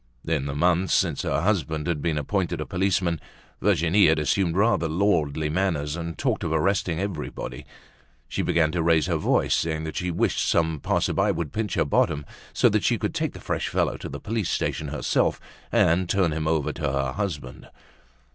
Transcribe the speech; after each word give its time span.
In 0.27 0.47
the 0.47 0.55
month 0.55 0.89
since 0.89 1.21
her 1.21 1.41
husband 1.41 1.85
had 1.85 2.01
been 2.01 2.17
appointed 2.17 2.59
a 2.59 2.65
policeman, 2.65 3.19
Virginie 3.61 4.07
had 4.07 4.17
assumed 4.17 4.55
rather 4.55 4.89
lordly 4.89 5.47
manners 5.47 5.95
and 5.95 6.17
talked 6.17 6.43
of 6.43 6.51
arresting 6.51 6.99
everybody. 6.99 7.67
She 8.27 8.41
began 8.41 8.71
to 8.71 8.81
raise 8.81 9.05
her 9.05 9.17
voice, 9.17 9.53
saying 9.53 9.83
that 9.83 9.95
she 9.97 10.09
wished 10.09 10.39
some 10.43 10.79
passer 10.79 11.13
by 11.13 11.29
would 11.29 11.53
pinch 11.53 11.75
her 11.75 11.85
bottom 11.85 12.25
so 12.51 12.67
that 12.69 12.83
she 12.83 12.97
could 12.97 13.13
take 13.13 13.33
the 13.33 13.39
fresh 13.39 13.67
fellow 13.67 13.95
to 13.97 14.09
the 14.09 14.19
police 14.19 14.49
station 14.49 14.87
herself 14.87 15.39
and 15.71 16.09
turn 16.09 16.33
him 16.33 16.47
over 16.47 16.73
to 16.73 16.91
her 16.91 17.11
husband. 17.11 17.67